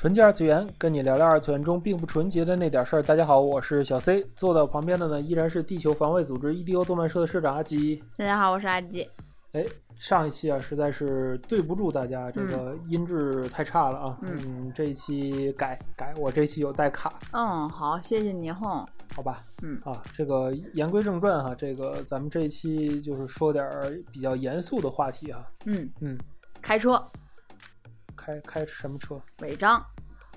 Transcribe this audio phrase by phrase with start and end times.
[0.00, 3.02] 纯洁二次元，跟你聊聊二次元中并不纯洁的那点事儿。
[3.02, 8.02] 大家好，我是小 C，坐到旁边的呢依然是地球防卫组织 EDO 动漫社的社长阿吉。
[8.16, 9.06] 大家好，我是阿吉。
[9.52, 9.62] 哎，
[9.98, 14.18] 上一期啊实在是对不住大家，这个音质太差了啊。
[14.22, 17.12] 嗯，这一期改改，我这期有带卡。
[17.32, 18.88] 嗯，好，谢谢你哈。
[19.14, 19.44] 好吧。
[19.60, 25.44] 嗯啊，这个言归正传哈，这个咱们这一期就是说点儿比较严肃的话题啊。
[25.66, 26.18] 嗯嗯，
[26.62, 26.98] 开车。
[28.40, 29.20] 开开什么车？
[29.40, 29.84] 违章。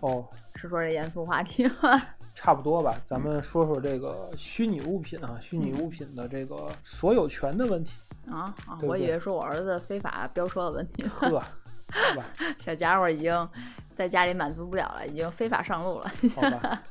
[0.01, 2.01] 哦，是说这严肃话题吗？
[2.35, 7.93] 差不多吧，咱们说说这个虚拟物品啊，虚拟物品的这个所有权的问题
[8.29, 8.79] 啊啊！
[8.81, 11.03] 我以为说我儿子非法飙车的问题。
[11.03, 13.49] 呵， 好吧，小家伙已经
[13.95, 16.11] 在家里满足不了了，已经非法上路了。
[16.35, 16.83] 好吧。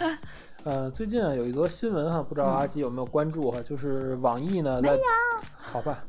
[0.64, 3.60] 呃，最近啊有一则新闻哈，不知道阿吉有没有关注哈？
[3.62, 4.98] 就是网易呢，在
[5.56, 6.04] 好吧。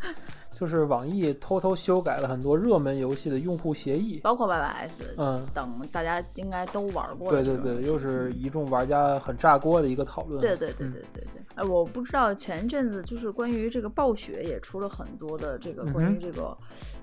[0.62, 7.32] 就是网易偷偷修改了很多热门游戏的用户协议，包括 YYS，嗯，等大家应该都玩过。
[7.32, 10.40] 对对对，又是一众玩家很炸锅的一个讨论。
[10.40, 11.42] 对对对对对对。
[11.56, 16.56] 哎，我不知道前一阵子就是关于这个暴雪也出了很多的这个关于这个，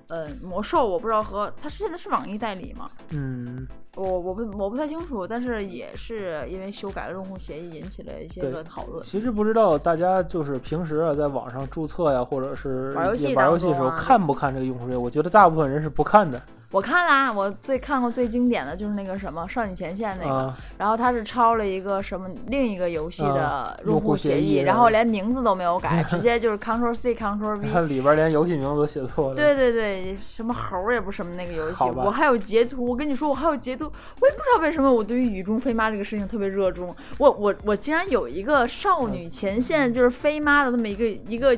[0.07, 2.89] 呃，魔兽，我不知道和它现在是网易代理吗？
[3.11, 3.67] 嗯。
[3.95, 9.03] 我我不我不太清楚，但是也是因为修改了用户协议，引起了一些个讨论。
[9.03, 14.87] 其实不知道大家就是平时啊，在网上注册呀，或者是玩游戏玩游戏的时候看不看这个用户？
[15.01, 16.41] 我觉得大部分人是不看的。
[16.71, 29.35] 我看啦，我最看过最经典的就是那个什么《少女前线》那个，然后他是抄了一个什么另一个游戏的用户协议，然后连名字都没有改，直接就是 Ctrl C Ctrl V，它 里边连游戏名字都写错了。
[29.35, 33.85] 对对对，什么猴也不什么那个游戏，我还有截图，我跟你说我还有截图，
[34.21, 41.57] 我也不知道为什么我对于雨中飞妈这个事情特别热衷，我我我竟然有一个少女前线就是飞妈的那么一个一个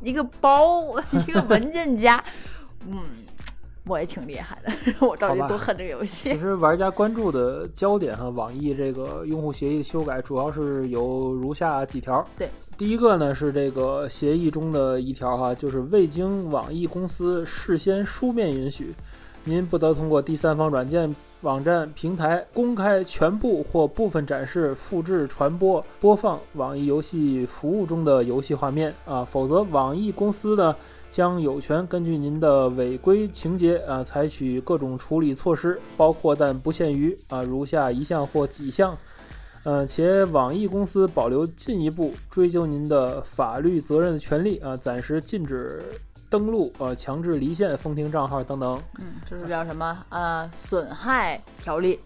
[0.00, 0.82] 一个包
[1.26, 2.22] 一个文件夹，
[2.88, 3.00] 嗯。
[3.88, 4.72] 我也挺厉害的，
[5.06, 6.32] 我到底多恨这个游戏。
[6.32, 12.26] 其实玩家关注的焦点哈，网易这个用户协议修改主要是有如下几条。
[12.36, 18.92] 对，第一个呢是这个协议中的一条哈，就是未经网易公司事先书面允许，
[19.48, 30.74] 您不得通过第三方软件、网站、平台公开全部或部分展示、复制、传播、播放网易游戏服务中的游戏画面啊，否则网易公司呢。
[31.08, 38.94] 将有权根据您的违规情节啊，采取各种处理措施，包括但不限于啊如下一项或几项，
[39.62, 45.80] 呃，且网易公司保留进一步追究您的法律责任的权利啊，暂时禁止
[46.28, 48.82] 登录呃，强制离线、封停账号等等。
[48.98, 50.06] 嗯，这是叫什么？
[50.10, 51.98] 呃，损害条例。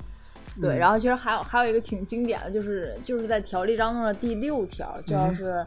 [0.60, 5.64] 对，然后其实还有还有一个挺经典的，就是就是在条例当中的第六条，就要是。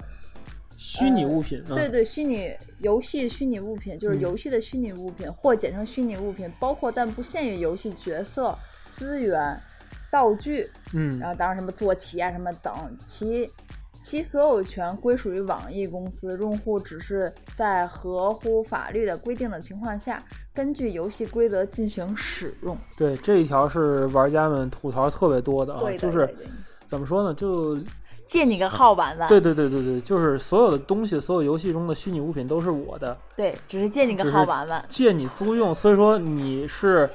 [0.76, 8.58] 虚拟物品，对对，虚拟游戏虚拟物品就是游戏的虚拟物品，或简称虚拟物品，包括但不限于游戏角色、
[8.90, 9.58] 资源、
[10.12, 12.74] 道具，嗯，然后当然什么坐骑啊什么等，
[13.06, 13.50] 其
[14.04, 20.22] 其所有权归属于网易公司，用户只是在合乎法律的规定的情况下，
[20.54, 22.78] 根据游戏规则进行使用。
[22.98, 26.36] 对这一条是玩家们吐槽特别多的啊，就是
[26.86, 27.78] 怎么说呢，就。
[28.26, 29.28] 借你个号玩玩。
[29.28, 33.16] 对对对对对，就是所有的东西，所有游戏中的虚拟物品都是我的。
[33.36, 34.84] 对，只是借你个号玩玩。
[34.88, 37.10] 借你租用，所以说你是。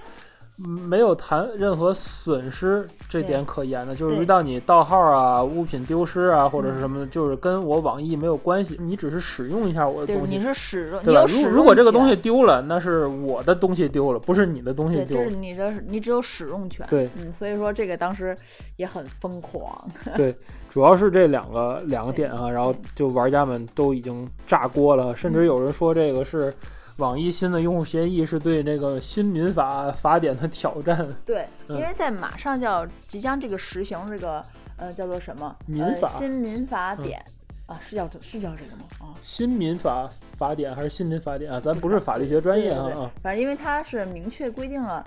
[0.58, 10.36] 没有谈任何损失，这点可言的，就是遇到你盗号啊、物品丢失啊，或者是什么，就是跟我网易没有关系，你只是使用一下我的东西。
[10.36, 11.24] 你是使用，对吧？
[11.28, 15.24] 如如果这个东西丢了，那是我的东西丢了，不是你的东西丢了。
[15.26, 16.84] 就是你的，你只有使用权。
[16.90, 18.36] 对，嗯，所以说这个当时
[18.76, 19.72] 也很疯狂。
[20.16, 20.36] 对，
[20.68, 26.52] 主要是这两个两个点啊，然后就玩家们都已经炸锅了，甚至有人说这个是。
[26.98, 31.08] 网易新的用户协议是对这个新民法法典的挑战。
[31.24, 34.44] 对，因为在马上就要即将这个实行这个
[34.76, 37.24] 呃叫做什么民法新民法典
[37.66, 38.82] 啊，是叫是叫这个吗？
[38.98, 41.60] 啊，新民法法典还是新民法典啊？
[41.60, 43.08] 咱不是法律学专业啊。
[43.22, 45.04] 反正因为它是明确规定了。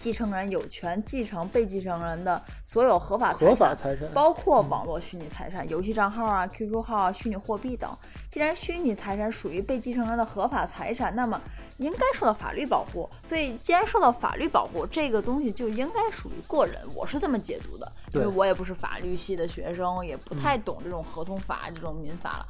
[0.00, 7.90] 继承人有权继承被继承人的所有合法合法财财产，包括网络虚拟财产、游戏账号啊、QQ 号啊、虚拟货币等。
[8.26, 11.38] 既然虚拟财产属于被继承人的合法财产，那么
[11.80, 13.08] 应该受到法律保护。
[13.24, 16.76] 所以，既然受到法律保护，这个东西就应该属于个人。
[16.94, 22.46] 我是这么解读的，因为我也不是法律系的学生，也不太懂这种合同法、这种民法了。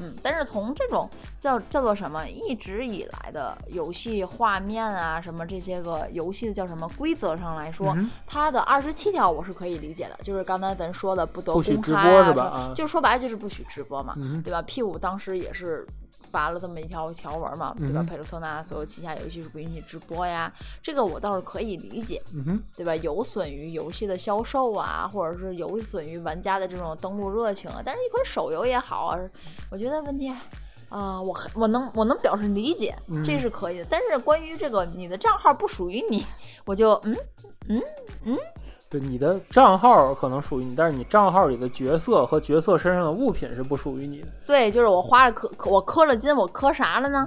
[0.00, 1.08] 嗯，但是从这种
[1.38, 15.86] 叫叫做什么，一直以来的游戏画面啊，什么这些个游戏的叫什么规则上来说，嗯它的二十七条我是可以理解的，就是刚才咱说的不得不许直公开啊，播是吧说啊就说白了就是不许直播嘛，嗯对吧？P 五当时也是。
[16.32, 18.00] 发了这么一条条文嘛，对吧？
[18.00, 20.52] 嗯佩鲁特纳所有旗下游戏是不允许直播呀，
[20.82, 22.96] 这个我倒是可以理解，嗯哼，对吧？
[22.96, 27.82] 有损于游戏的销售啊，或者是有损于玩家的这种登录热情啊。
[27.84, 29.18] 但是，一款手游也好啊，
[29.70, 30.32] 我觉得问题
[30.88, 33.86] 啊、我我能我能表示理解，嗯这是可以的。
[33.88, 36.26] 但是关于这个你的账号不属于你，
[36.66, 37.16] 我就嗯
[37.68, 37.82] 嗯
[38.24, 38.38] 嗯
[38.92, 47.26] 对，你的账号可能属于你，但是你账号里的角色和角色身上的物品是不属于你的，对，就是我花了氪我氪了金，我氪啥了呢？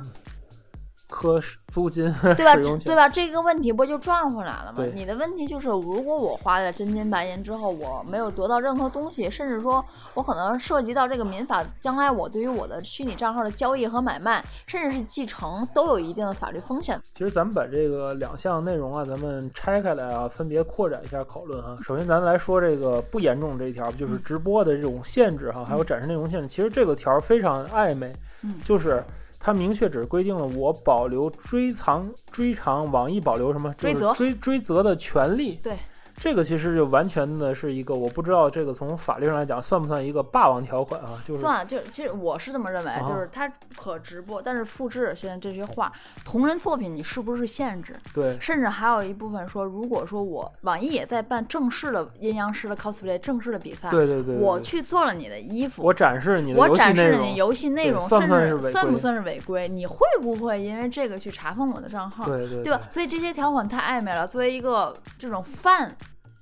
[1.16, 2.56] 科租金对吧？
[2.84, 3.08] 对吧？
[3.08, 4.84] 这个问题不就转回来了吗？
[4.94, 9.84] 你的问题就是，如果我花了真金白银之后，我没有得到任何东西，甚至说
[10.14, 17.00] 我可能涉及到这个民法，将来我对于我的虚拟账号的交易和买卖，甚至是继承，都有一定的法律风险。
[17.14, 21.78] 其实咱们把这个两项内容啊，咱们拆开来啊，分别扩展一下讨论哈。
[21.82, 26.48] 首先，咱们来说这个不严重这一条，就是直播的这种限制哈，还有展示内容限制。
[26.50, 28.14] 其实这个条非常暧昧，
[28.44, 29.02] 嗯就是
[29.46, 35.60] 它明确只规定了我保留追偿、追偿网易保留什么就是追责追追责的权利。
[35.62, 35.78] 对，
[36.18, 41.22] 这个其实就完全的是一个，我不知道这个从法律上来讲算不算一个霸王条款啊？
[41.28, 45.92] 就是算，就其实我是这么认为，啊就是它可直播，但是复制现在这些画，
[46.24, 47.96] 同人作品你是不是限制？
[48.14, 59.68] 对甚至还有一部分说，如果说我网易也在办正式的阴阳师的 cosplay 正式的比赛，对对对，对我去做了你的衣服，我展示你的我游戏内容展示了你，游戏内容，算不算是甚违规至算不算是违规？
[59.68, 62.26] 你会不会因为这个去查封我的账号？
[62.26, 62.82] 对对对吧？
[62.90, 64.26] 所以这些条款太暧昧了。
[64.26, 65.96] 作为一个这种泛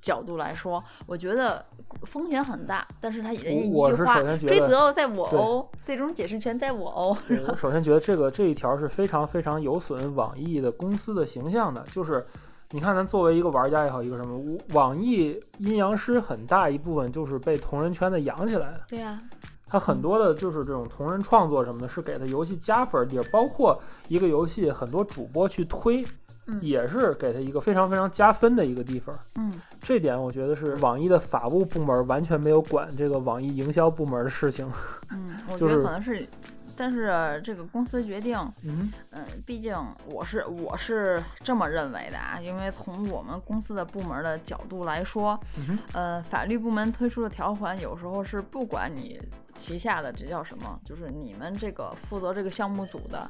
[0.04, 1.66] 角度来说，我觉得
[2.04, 2.86] 风险很大。
[3.00, 7.18] 但是他人家一句话追责在我对哦，最终解释权在我哦。
[7.48, 12.26] 我首先觉得这个这一条是非常非常有损网易的公司的形象的，就是
[12.72, 19.18] 你看咱作为一个玩家也好，一个什么，网易阴阳师很大一部分就是被同人圈子养起来的，对呀、
[19.66, 26.06] 它很多的就是这种同人创作什么的，是给它游戏加分儿，包括一个游戏很多主播去推。
[26.48, 34.70] 嗯也是给他一个非常非常加分的一个地方，嗯，这点我觉得是网易的法务部门完全没有管这个网易营销部门的事情。
[35.10, 36.28] 嗯， 我觉得可能是。
[36.76, 49.22] 但是这个公司决定，嗯，嗯，毕竟我是我是这么认为的啊，因为从我们公司的部门的角度来说，嗯呃，法律部门推出的条款有时候是不管你
[49.54, 53.30] 旗下的这叫什么，就是你们这个负责这个项目组的，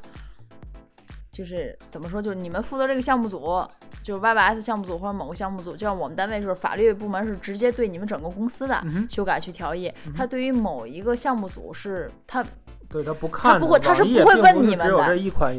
[1.33, 3.67] 就是怎么说，就是你们负责这个项目组，
[4.03, 12.45] 就是 YYS 项目组或者某个项目组，就像我们单位是法律部门是直接对你们整个公司的修改去调议，他对于某一个项目组是他
[12.87, 14.95] 对他不看他，不会他是不会问你们的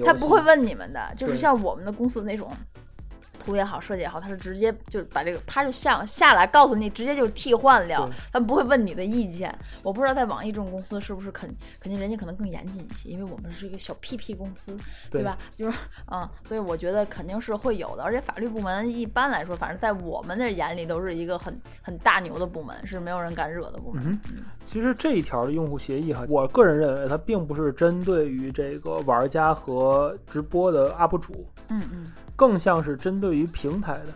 [0.04, 2.48] 他不会问你们的，就是像我们的公司那种
[3.44, 9.56] 图也好，设计也好，他是直接就把这个啪就下下来告诉你，直接就替换了对，他不会问你的意见。
[9.82, 14.76] 我不知道在网易这种公司是不是肯肯定人家可能更严谨一些，因为我们是一个小 PP 公司，
[15.10, 15.36] 对吧？
[15.56, 15.78] 就是
[16.10, 24.18] 嗯，所以我觉得肯定是会有的，而且法律部门一般来说，反正在我们的眼里都是一个很很大牛的部门，是没有人敢惹的部门。
[24.64, 34.14] 其实这一条的用户协议哈，我个人认为它并不是针对于这个玩家和直播的 UP 主，嗯嗯更像是针对于平台的。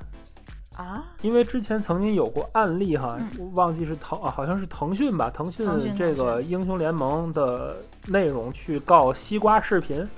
[0.76, 10.08] 啊，因为之前曾经有过案例哈，嗯忘记是腾啊，好像是腾讯吧，腾讯腾讯这个英雄联盟的内容去告西瓜视频，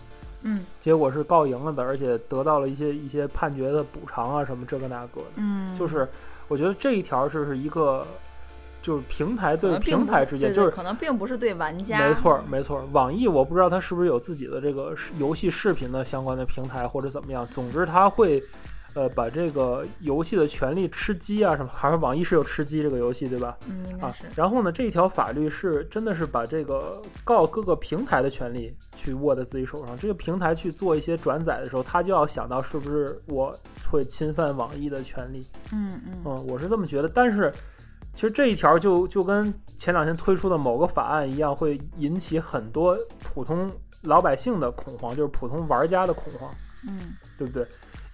[0.43, 5.27] 嗯结果是告赢了的，而且得到了一些一些判决的补偿啊什么这个那个的。
[5.37, 6.07] 嗯，就是
[6.47, 8.07] 我觉得这一条就是一个，
[8.83, 12.85] 就是平台对平台之间，就是可能并不是对玩家，没错儿没错儿。
[12.93, 18.43] 网易我不知道它是不是有自己的这个游戏视频的相关的平台或者怎么样，总之它会。
[18.93, 23.57] 呃，把这个游戏的权利吃鸡啊什么，还是网易是有吃鸡这个游戏对吧？
[23.69, 29.97] 嗯，应该啊是，，然后呢，这一条法律是真的是把这个告各个平台的权利去握在自己手上。
[29.97, 33.57] 这个平台去做一些转载的时候，他就要想到是不是我
[33.89, 35.47] 会侵犯网易的权利。
[35.73, 37.09] 嗯嗯嗯，我是这么觉得。
[37.09, 37.49] 但是
[38.21, 43.73] 其实这一条就就跟前两天推出的某个法案一样，会引起很多普通
[44.03, 46.55] 老百姓的恐慌，就是普通玩家的恐慌。
[46.87, 47.67] 嗯对不对？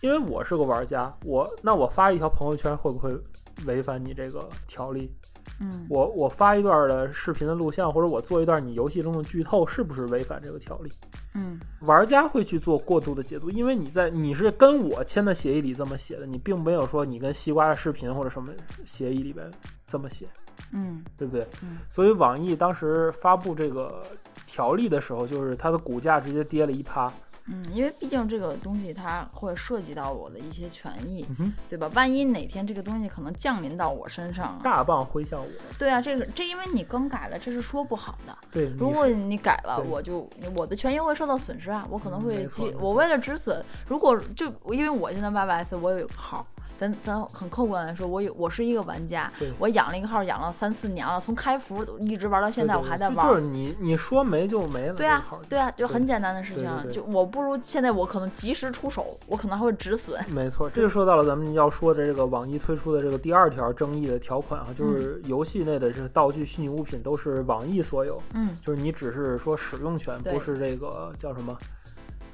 [0.02, 3.18] 因为我是个玩家，我那我发一条朋友圈会不会
[3.66, 5.12] 违反你这个条例？
[5.60, 10.90] 嗯，我我发一段的视频的录像，或者我做一段你游戏中的剧透，是不是违反这个条例？
[11.34, 18.52] 嗯玩家会去做过度的解读，因为你在你是跟我签的协议里这么写的，你并没有说你跟西瓜的视频或者什么
[18.84, 19.50] 协议里边
[19.86, 20.26] 这么写，
[20.72, 21.46] 嗯对不对？
[21.62, 24.02] 嗯所以网易当时发布这个
[24.46, 27.12] 条例的时候，就是它的股价直接跌了一趴。
[27.48, 31.88] 嗯，因为毕竟这个东西它会涉及到我的一些权益，嗯，对吧？
[31.94, 35.48] 万一哪天这个东西可能降临到我身上，大棒挥向我。
[35.78, 38.36] 对啊，这个这因为你更改了，这是说不好的。
[38.50, 46.46] 对，如果你改了，我就我的权益会受到损失啊，我可能嗯会我为了止损，如果就因为我现在 YYS 我有个号。
[46.78, 53.26] 咱咱很客观来说，我有我是一个玩家，我养了一个号，养了三四年了，从开服一直玩到现在，我还在玩。
[53.26, 54.94] 就就是你你说没就没了。
[54.94, 60.22] 对啊对啊，就很简单的事情就我不如现在我可能及时出手，我可能还会止损。
[60.30, 71.56] 没错，这就说到了咱们要说的这个网易推出的这个第二条争议的条款啊，就是游戏内的这个道具、虚拟物品都是网易所有，嗯，就是你只是说使用权，不是这个叫什么，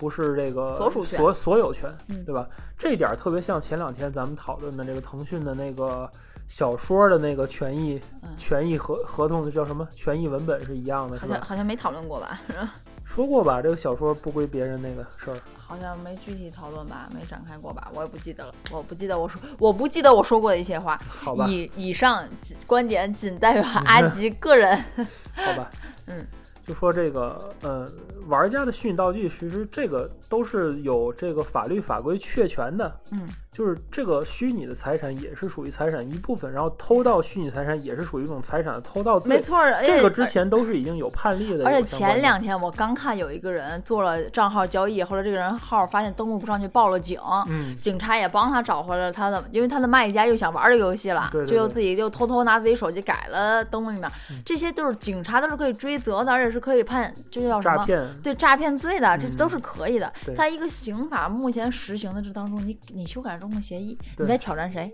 [0.02, 2.44] 不是这个所属权所所有权，嗯对吧？
[2.76, 6.10] 这一点儿特别像前两天咱们讨论的这个腾讯的那个
[6.48, 12.40] 小说的那个权益、嗯权益合合同的叫什么权益文本是一样的，好像好像没讨论过吧？
[13.04, 15.36] 说过吧，这个小说不归别人那个事儿。
[15.56, 17.88] 好像没具体讨论吧，没展开过吧？
[17.94, 20.98] 我也不记得了，我不记得我说，我不记得我说过的一些话。
[21.06, 22.26] 好吧，以以上
[22.66, 24.76] 观点仅代表 阿吉个人。
[25.34, 25.70] 好吧，
[26.06, 26.26] 嗯，
[26.64, 27.90] 就说这个，呃，
[28.28, 39.28] 玩家的虚拟道具，其实这个都是有这个法律法规确权的，嗯，就是这个虚拟的财产也是属于财产一部分，然后偷盗虚拟财产也是属于一种财产的偷盗罪。
[39.28, 41.66] 没错儿，这个之前都是已经有判例的。
[41.66, 47.20] 而且前两天我刚看有一个人做了账号交易，后来这个人号发现登录不上去，报了警。
[47.48, 57.76] 嗯，警察也帮他找回了他的，因为他的卖家又想玩这个游戏了，对对对就又自己就偷偷拿自己手机改了登录密码，嗯这些都是警察都是可以追责的，而且是可以判，这叫什么？
[57.76, 60.10] 诈骗，对诈骗罪的，这嗯都是可以的。
[60.24, 64.90] 对在一个刑法目前实行的这当中，你你修改中的协议，你在挑战谁？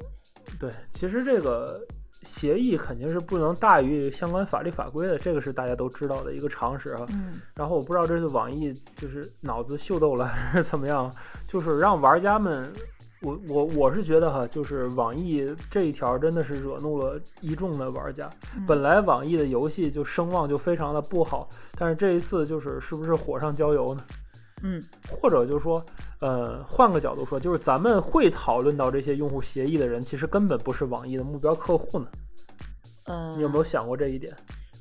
[0.59, 1.78] 对，其实这个
[2.23, 7.05] 协议肯定是不能大于相关法律法规的，这个是大家都知道的一个常识啊。
[7.11, 11.12] 嗯然后我不知道这是网易就是脑子秀逗了还是怎么样，
[11.47, 12.73] 就是让玩家们，
[13.21, 18.31] 我我我是觉得哈，就是网易这一条真的是惹怒了一众的玩家。
[18.57, 24.02] 嗯本来网易的游戏就声望就非常的不好，但是这一次就是是不是火上浇油呢？
[24.62, 25.85] 嗯或者就是说，
[26.21, 32.07] 呃，换个角度说，就是咱们会讨论到这些用户协议的人，其实根本不是网易的目标客户呢。
[33.05, 34.35] 嗯，你有没有想过这一点？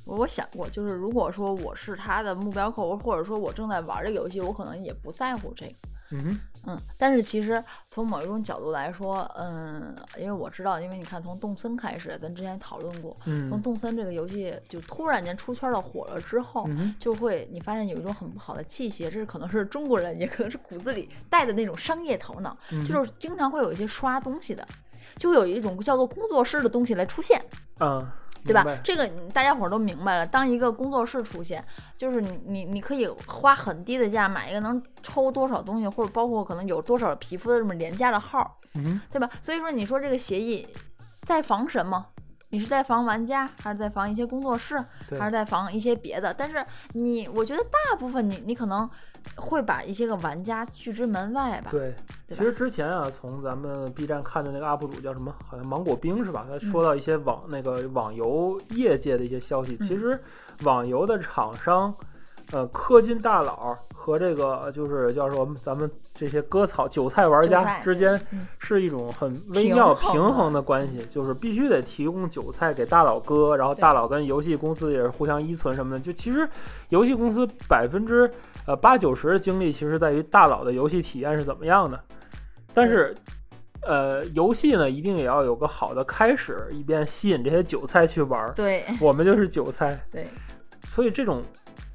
[0.04, 5.88] 我我想过，就是如果说我是他的目标客户，或者说我正在玩这个游戏，我可能也不在乎这个。
[6.12, 24.66] 嗯，嗯，但是其实从某一种角度来说，嗯，因为我知道，因为你看从动森开始，咱之前讨论过，从嗯动森这个游戏就突然间出圈了火了之后，嗯，就会你发现有一种很不好的气息，这是可能是中国人，也可能是骨子里带的那种商业头脑，嗯就是经常会有一些刷东西的，
[25.16, 27.40] 就会有一种叫做工作室的东西来出现。
[27.80, 28.04] 嗯，
[28.48, 28.78] 对吧？
[28.82, 30.26] 这个大家伙儿都明白了。
[30.26, 31.64] 当一个工作室出现，
[31.96, 39.28] 就是你你你可以花很低的价买一个能抽多少东西，或者包括可能有多少皮肤的这么廉价的号儿，嗯，对吧？
[39.40, 40.66] 所以说，你说这个协议
[41.22, 42.06] 在防什么？
[42.50, 44.82] 你是在防玩家，还是在防一些工作室，
[45.18, 46.32] 还是在防一些别的？
[46.32, 48.88] 但是你，我觉得大部分你你可能
[49.36, 51.70] 会把一些个玩家拒之门外吧。
[51.70, 51.94] 对，
[52.26, 55.34] 对其实之前啊，从咱们 B 站看的那个 UP 主叫什么？
[55.46, 56.46] 好像芒果冰是吧？
[56.48, 59.76] 他嗯说到一些网、那个网游业界的一些消息。
[59.78, 60.24] 其嗯实
[60.62, 61.94] 网游的厂商，
[62.52, 76.00] 呃，氪金大佬和这个就是叫说咱们这些割草韭菜玩家之间嗯是一种很微妙平衡的关系，就是必须得提供韭菜给大佬割，然后大佬跟游戏公司也是互相依存什么的。
[76.00, 76.48] 就其实
[76.88, 78.30] 游戏公司百分之
[78.66, 82.00] 呃八九十的精力其实在于大佬的游戏体验是怎么样的，
[82.72, 83.14] 但是。
[83.82, 88.52] 呃，游戏呢一定也要有个好的开始，以便吸引这些韭菜去玩儿。
[88.52, 90.26] 对我们就是韭菜，对，
[90.88, 91.42] 所以这种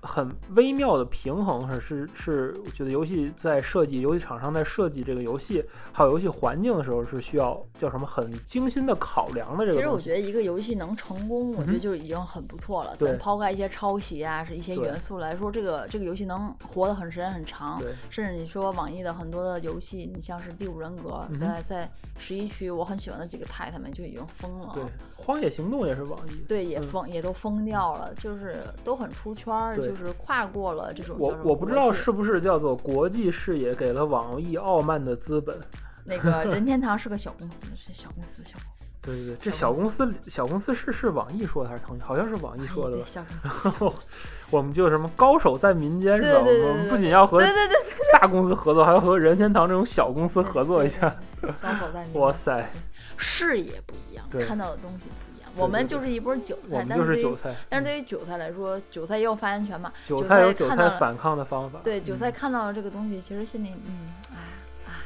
[0.04, 9.82] 很微妙的平衡是是是，我觉得游戏在设计，游戏厂商在设计这个游戏还有游戏环境的时候，是需要叫什么很精心的考量的这其个其。
[9.82, 12.98] 实我觉得一个游戏能成功，我觉得就已经很不错了。
[13.18, 17.80] 抛开一些抄袭啊，是一些元素来说，这个这个游戏能活得很时间很长。
[17.80, 24.72] 对，甚至你说网易的很多的游戏，你像是《第五人格》嗯在在十一区，我很喜欢的几个太太们就已经封了。
[24.74, 24.84] 对，
[25.16, 26.36] 荒野行动也是网易。
[26.48, 35.58] 对，也嗯封、也都封掉了，就是都很出圈儿，就是跨过了这种我我不知道是不是叫做国际视野给了网易傲慢的资本。
[36.06, 38.84] 那个任天堂是个小公司，是小公司，小公司。
[39.02, 42.06] 对对对，这小公司小公司是是网易说的还是腾讯？
[42.06, 43.12] 好像是网易说的吧哎对，？
[43.14, 44.28] 小公司。
[44.50, 46.40] 我们就什么高手在民间是吧？
[46.40, 47.78] 我们不仅要和对对对，
[48.14, 51.10] 大公司合作，还要和任天堂这种小公司合作一下。
[51.42, 52.70] 高手在民间，哇塞，
[53.18, 55.10] 视野不一样，对看到的东西
[55.56, 57.54] 我们就是一波韭菜，我们就是韭菜。
[57.70, 59.92] 但是对于韭菜来说，韭菜也有发言权嘛。
[60.06, 61.80] 韭韭菜有韭菜反抗的方法。
[61.84, 64.40] 对，韭菜嗯看到了这个东西，其实心里嗯啊
[64.88, 65.06] 啊，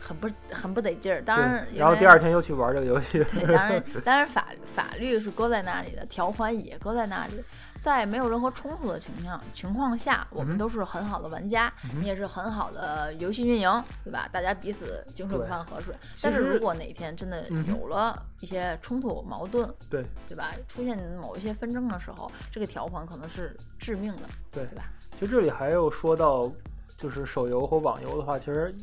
[0.00, 1.20] 很不很不得劲儿。
[1.22, 3.24] 当然，然后第二天又去玩这个游戏。
[3.24, 7.42] 对，当然 当然法法律是搁在那里的，条款也搁在那里。
[7.88, 14.28] 在没有任何冲突的情况情况下，我们都是很好的玩家，嗯你也是很好的游戏运营，对吧？
[14.30, 15.94] 大家彼此井水不犯河水。
[16.22, 20.50] 但是如果哪天真的有了一些冲突矛盾，对对吧？
[20.68, 24.84] 出现某一些纷争的时候，这个条款可能是致命的，对对吧？
[25.18, 26.52] 其实这里还有说到，
[26.98, 28.74] 就是手游和网游的话，其实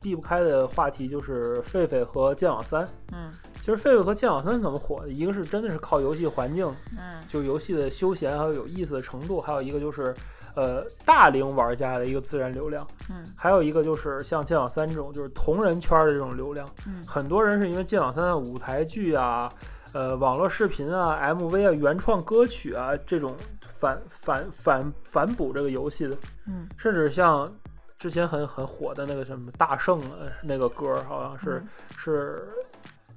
[0.00, 2.88] 避不开的话题就是狒狒和剑网三。
[3.12, 3.30] 嗯
[3.64, 5.08] 其实狒狒和剑网三怎么火的？
[5.08, 6.66] 一个是真的是靠游戏环境，
[6.98, 10.12] 嗯就游戏的休闲还有有意思的程度，还有一个就是，
[10.54, 16.68] 呃，大龄玩家的一个自然流量，嗯还有一个就是像剑网三这种就是同人圈的这种流量。
[16.86, 19.50] 嗯很多人是因为剑网三的舞台剧啊、
[19.94, 23.34] 呃网络视频啊、MV 啊、原创歌曲啊这种
[23.66, 26.14] 反反反反哺这个游戏的，
[26.46, 27.50] 嗯甚至像
[27.98, 32.46] 之前很很火的那个什么大圣啊那个歌儿，好像是、嗯是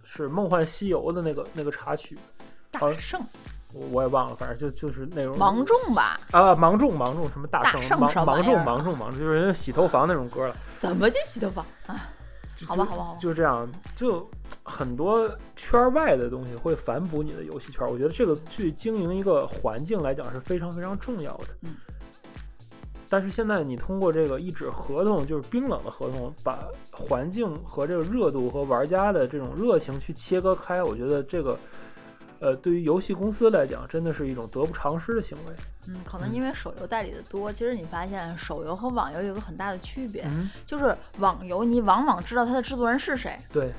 [0.09, 2.17] 是《梦幻西游》的那个那个插曲，
[2.71, 3.21] 大圣
[3.73, 6.17] 我我也忘了，反正就就是那种芒种吧？
[6.31, 10.55] 啊，芒种芒种什么大大圣芒芒种芒种芒种，就是人家洗头房那种歌了。
[10.79, 12.09] 怎么就洗头房啊？
[12.65, 14.27] 好吧好吧好吧就这样，就
[14.63, 17.87] 很多圈外的东西会反哺你的游戏圈。
[17.87, 21.45] 我觉得这个去经营一个环境来讲是非常非常重要的。
[21.61, 21.75] 嗯。
[23.09, 26.59] 但是现在你通过这个一纸合同，就是冰冷的合同，把
[26.91, 31.57] 环境和这个热度和玩家的这种热情去切割开，我觉得这个，
[32.39, 35.53] 呃，对于游戏公司来讲，真的是一种得不偿失的行为。
[35.87, 43.71] 嗯，可能因为手游代理的多，其实你发现手游和网游有一个很大的区别，嗯，就是网游你往往知道它的制作人是谁，对，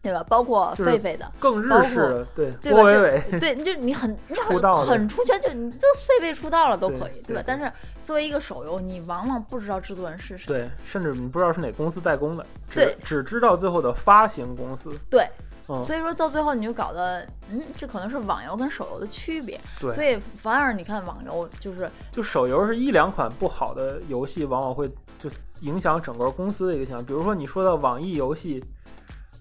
[0.00, 0.22] 对吧？
[0.28, 2.76] 包括就是狒狒的，更日式的，对，对吧？
[2.76, 7.36] 就郭伟伟，对，就你很你很很出圈，就你就 C 位出道了都可以，对对？
[7.36, 7.70] 吧但是
[8.08, 14.90] 作为一个手游，你往往不知道制作人是谁，对，甚至你不知道是哪公司代工的，只对只知道最后的发行公司。
[15.10, 15.28] 对
[15.68, 27.04] 嗯，所以说到最后你就搞得，嗯，这可能是网游跟手游的区别，对，所以反而你看网游就是就手游是一两款不好的游戏，往往会就影响整个公司的一个形象。
[27.04, 28.64] 比如说你说到网易游戏，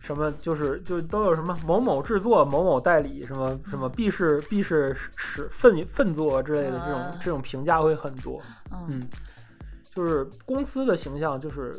[0.08, 8.42] 什么就是就都有什么某某制作、某某代理，什么什么必是必是是奋奋作之类的这种嗯这种评价会很多。
[8.72, 9.08] 嗯嗯，
[9.94, 11.76] 就是公司的形象，就是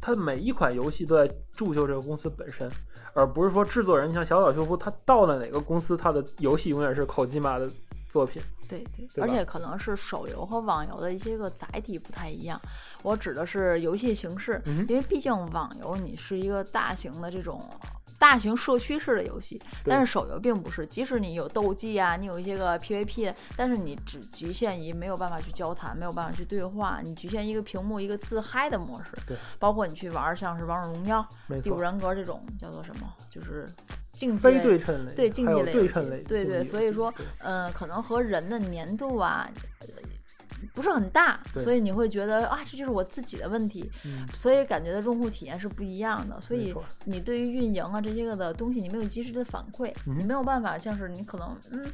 [0.00, 2.66] 它每一款游戏都在铸就这个公司本身，
[3.12, 7.68] 而不是说制作人像小岛秀夫，他到了哪个公司，他的游戏永远是口基玛的
[8.14, 8.40] 作品。
[8.68, 12.60] 对对，对而且可能是手游和网游的一些个载体不太一样。
[13.02, 17.60] 我指的是游戏形式，嗯因为毕竟网游你是一个大型的这种
[18.18, 20.86] 大型社区式的游戏，但是手游并不是。
[20.86, 29.10] 即使你有斗技啊，你有一些个 PVP，但是你只局限于没有办法去交谈，没有办法去对话，你局限一个屏幕一个自嗨的模式。
[29.26, 31.26] 对，包括你去玩像是王者荣耀、
[31.60, 33.68] 第五，人格这种叫做什么，就是
[34.14, 37.26] 竞技非类对称类，对竞技类对称类，对所以说对。
[37.40, 39.46] 呃，可能和人的粘度啊，
[39.80, 39.86] 呃
[40.72, 46.40] 不是很大，所以你会觉得啊，这就是我自己的问题，嗯，所以感觉的用户体验是不一样的。
[46.40, 46.74] 所以
[47.04, 51.84] 你对于运营啊这些个的东西，你没有及时的反馈，嗯你没有办法像是你可能嗯，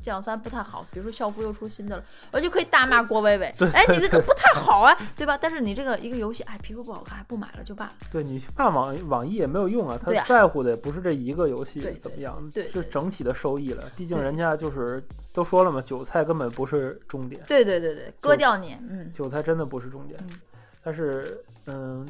[0.00, 5.36] 嗯剑网三不太好，比如说校服又出新的了，我就可以大骂郭伟伟， 哎，你这个不太好啊，对吧？
[5.40, 7.92] 但是你这个一个游戏，哎，皮肤不好看，不买了就罢了。
[8.10, 13.90] 对你去看网网易也没有用啊，他在乎的也不是这一个游戏怎么样，对对是整体的收益了。
[13.96, 20.40] 毕竟人家就是都说了嘛，韭菜根本不是重点，对对对对，割掉你，嗯韭菜真的不是重点嗯。
[20.82, 22.08] 但是，嗯，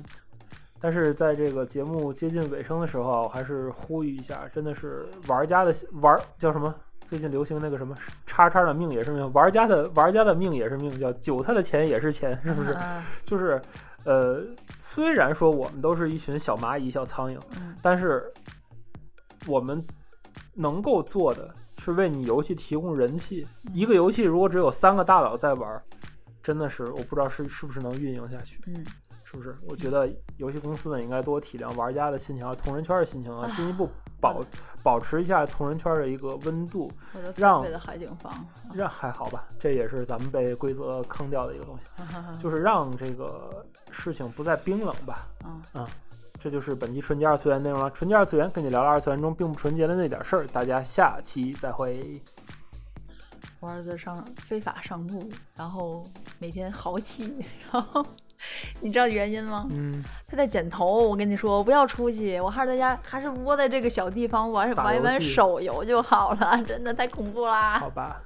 [0.81, 6.73] 但是在这个节目接近尾声的时候还是呼吁一下，真的是玩家的玩叫什么？
[7.11, 7.93] 最近流行那个什么
[8.25, 12.73] “叉叉的命也是命”，玩家的玩家的命也是命，叫韭菜的钱也是钱，是不是？
[12.75, 13.61] 嗯就是，
[14.05, 14.41] 呃，
[14.79, 18.33] 虽然说我们都是一群小蚂蚁、小苍蝇，嗯但是
[19.49, 19.85] 我们
[20.55, 23.45] 能够做的是为你游戏提供人气。
[23.73, 25.83] 一个游戏如果只有三个大佬在玩，
[26.41, 28.87] 真的是我不知道是是不是能运营下去，嗯，
[29.25, 29.57] 是不是？
[29.69, 33.91] 我觉得游戏公司呢应该多体谅玩家的心情啊，同人圈的心情啊，进一步
[34.21, 34.45] 保
[34.83, 36.91] 保持一下同人圈的一个温度，
[37.37, 38.33] 让费的海景房，
[38.73, 41.85] 让还好吧，这也是咱们被规则坑掉的一个东西，
[42.43, 45.27] 就是让这个事情不再冰冷吧。
[45.75, 45.87] 嗯
[46.43, 47.91] 这就是本期纯洁二次元内容了。
[47.91, 52.23] 纯洁二次元跟你聊了二次元中并不纯洁的那点事儿，大家下期再会。
[53.61, 56.03] 我儿子上非法上路，然后
[56.39, 58.03] 每天豪气，然后
[58.81, 59.67] 你知道原因吗？
[59.71, 61.09] 嗯，他在剪头。
[61.09, 66.61] 我跟你说，我不要出去，我还是在家，还是窝在这个小地方玩玩一玩手游就好了。
[66.67, 67.79] 真的太恐怖啦！
[67.79, 68.21] 好吧。